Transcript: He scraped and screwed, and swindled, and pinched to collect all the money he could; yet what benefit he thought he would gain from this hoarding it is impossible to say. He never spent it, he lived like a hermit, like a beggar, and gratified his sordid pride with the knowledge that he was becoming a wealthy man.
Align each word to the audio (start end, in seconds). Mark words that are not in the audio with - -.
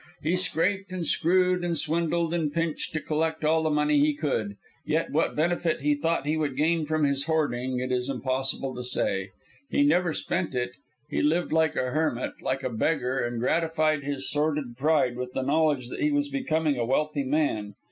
He 0.23 0.35
scraped 0.35 0.91
and 0.91 1.05
screwed, 1.05 1.63
and 1.63 1.77
swindled, 1.77 2.33
and 2.33 2.51
pinched 2.51 2.91
to 2.93 2.99
collect 2.99 3.45
all 3.45 3.61
the 3.61 3.69
money 3.69 3.99
he 3.99 4.15
could; 4.15 4.55
yet 4.83 5.11
what 5.11 5.35
benefit 5.35 5.81
he 5.81 5.93
thought 5.93 6.25
he 6.25 6.35
would 6.37 6.57
gain 6.57 6.87
from 6.87 7.03
this 7.07 7.25
hoarding 7.25 7.77
it 7.79 7.91
is 7.91 8.09
impossible 8.09 8.73
to 8.73 8.81
say. 8.81 9.29
He 9.69 9.83
never 9.83 10.11
spent 10.11 10.55
it, 10.55 10.71
he 11.07 11.21
lived 11.21 11.51
like 11.51 11.75
a 11.75 11.91
hermit, 11.91 12.31
like 12.41 12.63
a 12.63 12.69
beggar, 12.71 13.19
and 13.19 13.39
gratified 13.39 14.03
his 14.03 14.27
sordid 14.27 14.75
pride 14.75 15.17
with 15.17 15.33
the 15.33 15.43
knowledge 15.43 15.89
that 15.89 16.01
he 16.01 16.11
was 16.11 16.29
becoming 16.29 16.79
a 16.79 16.85
wealthy 16.85 17.23
man. 17.23 17.75